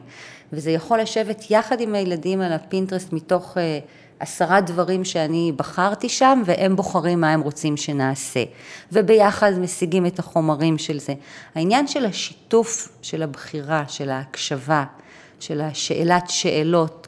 וזה 0.54 0.72
יכול 0.72 1.00
לשבת 1.00 1.52
יחד 1.52 1.82
עם 1.82 1.96
הילדים 1.96 2.42
על 2.42 2.54
הפינטרסט 2.54 3.14
מתוך 3.14 3.58
אה, 3.58 3.80
עשרה 4.20 4.62
דברים 4.62 5.06
שאני 5.06 5.52
בחרתי 5.56 6.10
שם, 6.10 6.42
והם 6.46 6.76
בוחרים 6.76 7.22
מה 7.22 7.34
הם 7.34 7.42
רוצים 7.42 7.78
שנעשה. 7.78 8.44
וביחד 8.92 9.52
משיגים 9.60 10.06
את 10.06 10.20
החומרים 10.20 10.78
של 10.78 11.00
זה. 11.00 11.14
העניין 11.56 11.88
של 11.88 12.06
השיתוף, 12.06 12.90
של 13.02 13.24
הבחירה, 13.24 13.84
של 13.88 14.10
ההקשבה, 14.10 14.84
של 15.40 15.62
השאלת 15.62 16.30
שאלות, 16.30 17.07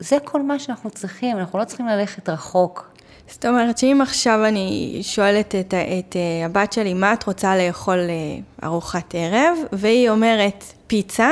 זה 0.00 0.16
כל 0.24 0.42
מה 0.42 0.58
שאנחנו 0.58 0.90
צריכים, 0.90 1.38
אנחנו 1.38 1.58
לא 1.58 1.64
צריכים 1.64 1.86
ללכת 1.86 2.28
רחוק. 2.28 2.90
זאת 3.28 3.46
אומרת 3.46 3.78
שאם 3.78 3.98
עכשיו 4.02 4.44
אני 4.44 4.98
שואלת 5.02 5.54
את, 5.54 5.74
את 5.74 6.16
אה, 6.16 6.46
הבת 6.46 6.72
שלי, 6.72 6.94
מה 6.94 7.12
את 7.12 7.24
רוצה 7.24 7.56
לאכול 7.56 7.98
אה, 7.98 8.66
ארוחת 8.68 9.14
ערב, 9.14 9.58
והיא 9.72 10.10
אומרת 10.10 10.64
פיצה, 10.86 11.30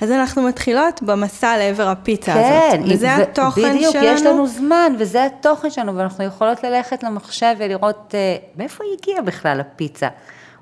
אז 0.00 0.10
אנחנו 0.10 0.42
מתחילות 0.42 1.02
במסע 1.02 1.58
לעבר 1.58 1.88
הפיצה 1.88 2.34
כן, 2.34 2.80
הזאת. 2.82 2.94
וזה 2.94 3.06
ו- 3.06 3.22
התוכן 3.22 3.76
בדיוק, 3.76 3.92
שלנו. 3.92 4.06
יש 4.06 4.22
לנו 4.22 4.46
זמן, 4.46 4.92
וזה 4.98 5.24
התוכן 5.24 5.70
שלנו, 5.70 5.96
ואנחנו 5.96 6.24
יכולות 6.24 6.64
ללכת 6.64 7.02
למחשב 7.02 7.54
ולראות 7.58 8.14
uh, 8.14 8.58
מאיפה 8.58 8.84
היא 8.84 8.92
הגיעה 9.02 9.22
בכלל 9.22 9.60
הפיצה. 9.60 10.08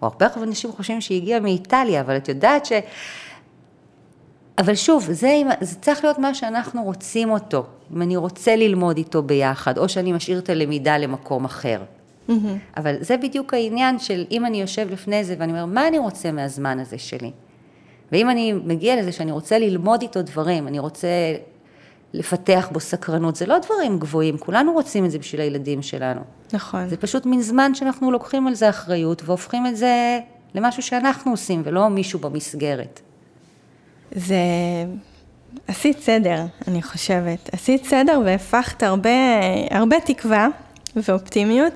או 0.02 0.06
הרבה 0.06 0.26
אנשים 0.42 0.72
חושבים 0.72 1.00
שהיא 1.00 1.22
הגיעה 1.22 1.40
מאיטליה, 1.40 2.00
אבל 2.00 2.16
את 2.16 2.28
יודעת 2.28 2.66
ש... 2.66 2.72
אבל 4.58 4.74
שוב, 4.74 5.08
זה, 5.10 5.42
זה 5.60 5.76
צריך 5.80 6.04
להיות 6.04 6.18
מה 6.18 6.34
שאנחנו 6.34 6.82
רוצים 6.82 7.30
אותו. 7.30 7.66
אם 7.94 8.02
אני 8.02 8.16
רוצה 8.16 8.56
ללמוד 8.56 8.96
איתו 8.96 9.22
ביחד, 9.22 9.78
או 9.78 9.88
שאני 9.88 10.12
משאיר 10.12 10.38
את 10.38 10.48
הלמידה 10.48 10.98
למקום 10.98 11.44
אחר. 11.44 11.82
Mm-hmm. 12.28 12.32
אבל 12.76 12.94
זה 13.00 13.16
בדיוק 13.16 13.54
העניין 13.54 13.98
של 13.98 14.24
אם 14.30 14.46
אני 14.46 14.60
יושב 14.60 14.88
לפני 14.90 15.24
זה 15.24 15.34
ואני 15.38 15.52
אומר, 15.52 15.66
מה 15.66 15.88
אני 15.88 15.98
רוצה 15.98 16.32
מהזמן 16.32 16.78
הזה 16.78 16.98
שלי? 16.98 17.30
ואם 18.12 18.30
אני 18.30 18.52
מגיע 18.52 18.96
לזה 18.96 19.12
שאני 19.12 19.32
רוצה 19.32 19.58
ללמוד 19.58 20.02
איתו 20.02 20.22
דברים, 20.22 20.68
אני 20.68 20.78
רוצה 20.78 21.08
לפתח 22.12 22.68
בו 22.72 22.80
סקרנות, 22.80 23.36
זה 23.36 23.46
לא 23.46 23.58
דברים 23.58 23.98
גבוהים, 23.98 24.38
כולנו 24.38 24.72
רוצים 24.72 25.04
את 25.04 25.10
זה 25.10 25.18
בשביל 25.18 25.40
הילדים 25.40 25.82
שלנו. 25.82 26.20
נכון. 26.52 26.88
זה 26.88 26.96
פשוט 26.96 27.26
מין 27.26 27.40
זמן 27.40 27.74
שאנחנו 27.74 28.10
לוקחים 28.10 28.46
על 28.46 28.54
זה 28.54 28.68
אחריות 28.68 29.22
והופכים 29.24 29.66
את 29.66 29.76
זה 29.76 30.18
למשהו 30.54 30.82
שאנחנו 30.82 31.30
עושים 31.30 31.62
ולא 31.64 31.88
מישהו 31.88 32.18
במסגרת. 32.18 33.00
זה... 34.14 34.36
עשית 35.68 36.00
סדר, 36.00 36.44
אני 36.68 36.82
חושבת. 36.82 37.50
עשית 37.52 37.84
סדר 37.84 38.20
והפכת 38.24 38.82
הרבה, 38.82 39.10
הרבה 39.70 39.96
תקווה 40.00 40.48
ואופטימיות. 40.96 41.72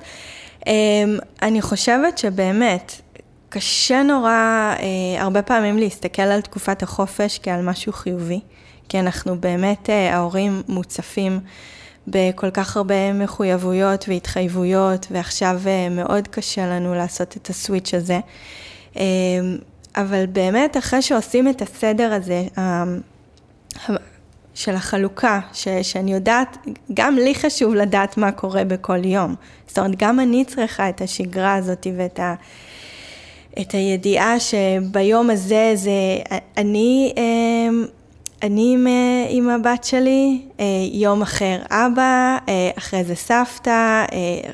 אמ, 0.67 1.17
אני 1.41 1.61
חושבת 1.61 2.17
שבאמת, 2.17 3.01
קשה 3.49 4.03
נורא 4.03 4.31
אה, 4.79 5.21
הרבה 5.21 5.41
פעמים 5.41 5.77
להסתכל 5.77 6.21
על 6.21 6.41
תקופת 6.41 6.83
החופש 6.83 7.39
כעל 7.43 7.61
משהו 7.61 7.93
חיובי, 7.93 8.39
כי 8.89 8.99
אנחנו 8.99 9.37
באמת, 9.39 9.89
אה, 9.89 10.15
ההורים 10.15 10.61
מוצפים 10.67 11.39
בכל 12.07 12.51
כך 12.51 12.77
הרבה 12.77 13.13
מחויבויות 13.13 14.05
והתחייבויות, 14.07 15.07
ועכשיו 15.11 15.61
אה, 15.67 15.89
מאוד 15.89 16.27
קשה 16.27 16.67
לנו 16.67 16.95
לעשות 16.95 17.37
את 17.37 17.49
הסוויץ' 17.49 17.93
הזה. 17.93 18.19
אה, 19.97 20.01
אבל 20.01 20.25
באמת, 20.25 20.77
אחרי 20.77 21.01
שעושים 21.01 21.47
את 21.47 21.61
הסדר 21.61 22.13
הזה, 22.13 22.43
אה, 22.57 22.83
של 24.53 24.75
החלוקה, 24.75 25.39
ש, 25.53 25.67
שאני 25.81 26.13
יודעת, 26.13 26.57
גם 26.93 27.15
לי 27.15 27.35
חשוב 27.35 27.75
לדעת 27.75 28.17
מה 28.17 28.31
קורה 28.31 28.63
בכל 28.63 29.05
יום. 29.05 29.35
זאת 29.67 29.79
אומרת, 29.79 29.95
גם 29.97 30.19
אני 30.19 30.45
צריכה 30.45 30.89
את 30.89 31.01
השגרה 31.01 31.55
הזאת 31.55 31.87
ואת 31.97 32.19
ה... 32.19 32.33
את 33.61 33.71
הידיעה 33.71 34.35
שביום 34.39 35.29
הזה 35.29 35.71
זה 35.75 35.91
אני, 36.57 37.13
אמ, 37.17 37.85
אני 38.43 38.73
עם, 38.73 38.87
עם 39.29 39.49
הבת 39.49 39.83
שלי, 39.83 40.41
אה, 40.59 40.65
יום 40.91 41.21
אחר 41.21 41.59
אבא, 41.69 42.37
אה, 42.49 42.69
אחרי 42.77 43.03
זה 43.03 43.15
סבתא, 43.15 44.05
אה, 44.11 44.51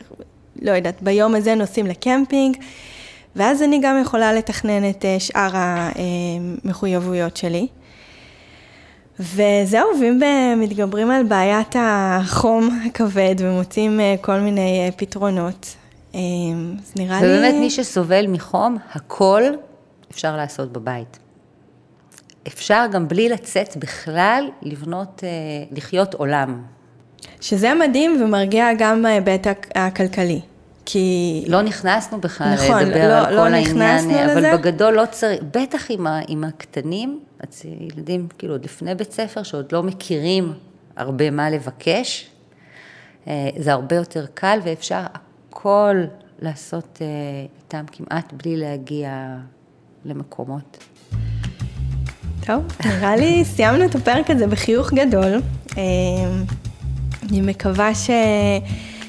לא 0.62 0.72
יודעת, 0.72 1.02
ביום 1.02 1.36
הזה 1.36 1.56
נוסעים 1.56 1.86
לקמפינג, 1.86 2.58
ואז 3.36 3.62
אני 3.62 3.80
גם 3.82 4.02
יכולה 4.02 4.34
לתכנן 4.34 4.90
את 4.90 5.06
שאר 5.20 5.50
המחויבויות 5.54 7.38
שלי. 7.38 7.68
וזהו, 9.20 9.88
ואם 10.02 10.22
מתגברים 10.58 11.12
על 11.12 11.24
בעיית 11.24 11.76
החום 11.80 12.80
הכבד 12.86 13.36
ומוצאים 13.40 14.00
כל 14.22 14.40
מיני 14.40 14.92
פתרונות, 14.98 15.76
אז 16.14 16.20
נראה 16.96 17.18
ובאמת, 17.18 17.22
לי... 17.22 17.38
ובאמת 17.38 17.56
מי 17.60 17.70
שסובל 17.70 18.28
מחום, 18.28 18.78
הכל 18.94 19.44
אפשר 20.12 20.38
לעשות 20.38 20.74
בבית. 20.74 21.20
אפשר 22.48 22.86
גם 22.92 23.08
בלי 23.08 23.30
לצאת 23.30 23.78
בכלל, 23.78 24.50
לבנות, 24.62 25.24
לחיות 25.72 26.14
עולם. 26.14 26.62
שזה 27.42 27.74
מדהים 27.74 28.22
ומרגיע 28.22 28.74
גם 28.78 29.04
בהיבט 29.04 29.48
הכלכלי. 29.76 30.42
כי... 30.86 31.46
לא 31.48 31.62
נכנסנו 31.62 32.22
בכלל 32.22 32.54
נכון, 32.54 32.84
לדבר 32.84 33.08
לא, 33.08 33.28
על 33.28 33.36
לא 33.36 33.42
כל 33.42 33.50
לא 33.50 33.56
העניין, 33.56 34.10
אבל 34.12 34.38
לזה. 34.38 34.58
בגדול 34.58 34.94
לא 34.94 35.04
צריך, 35.12 35.42
בטח 35.52 35.92
עם, 35.92 36.08
ה, 36.08 36.20
עם 36.28 36.44
הקטנים, 36.44 37.20
ילדים 37.64 38.28
כאילו 38.38 38.54
עוד 38.54 38.66
לפני 38.66 38.96
בית 38.96 39.12
ספר, 39.12 39.44
שעוד 39.44 39.72
לא 39.72 39.84
מכירים 39.84 40.54
הרבה 40.96 41.32
מה 41.32 41.50
לבקש, 41.50 42.30
זה 43.58 43.72
הרבה 43.72 43.96
יותר 43.96 44.26
קל 44.34 44.60
ואפשר 44.64 45.02
הכל 45.14 45.96
לעשות 46.42 47.00
אה, 47.02 47.08
איתם 47.58 47.86
כמעט 47.92 48.34
בלי 48.34 48.58
להגיע 48.58 49.36
למקומות. 50.06 50.84
טוב, 52.46 52.64
נראה 52.86 53.16
לי 53.16 53.46
סיימנו 53.46 53.86
את 53.86 53.96
הפרק 53.96 54.30
הזה 54.30 54.48
בחיוך 54.48 54.94
גדול. 54.94 55.42
אה, 55.78 55.84
אני 57.30 57.42
מקווה 57.42 57.96
ש... 57.96 58.10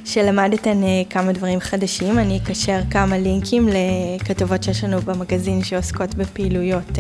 שלמדתן 0.07 0.83
אה, 0.83 1.03
כמה 1.11 1.33
דברים 1.33 1.61
חדשים. 1.61 2.19
אני 2.19 2.39
אקשר 2.39 2.81
כמה 2.91 3.19
לינקים 3.19 3.69
לכתבות 3.69 4.63
שיש 4.63 4.85
לנו 4.85 5.01
במגזין 5.01 5.65
שעוסקות 5.65 6.15
בפעילויות 6.15 6.99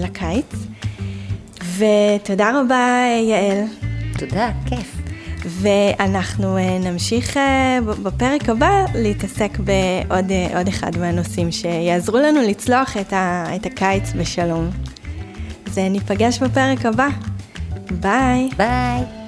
לקיץ. 0.00 0.54
ותודה 1.78 2.60
רבה, 2.60 3.04
יעל. 3.28 3.64
תודה, 4.18 4.50
כיף. 4.66 4.96
ואנחנו 5.44 6.56
אה, 6.56 6.78
נמשיך 6.78 7.36
אה, 7.36 7.78
בפרק 8.02 8.48
הבא 8.48 8.84
להתעסק 8.94 9.58
בעוד 9.58 10.30
אה, 10.30 10.62
אחד 10.68 10.98
מהנושאים 10.98 11.52
שיעזרו 11.52 12.18
לנו 12.18 12.40
לצלוח 12.42 12.96
את, 12.96 13.12
ה, 13.12 13.46
את 13.56 13.66
הקיץ 13.66 14.12
בשלום. 14.18 14.70
אז 15.66 15.78
ניפגש 15.78 16.38
בפרק 16.38 16.86
הבא. 16.86 17.08
ביי. 18.00 18.48
ביי. 18.56 19.23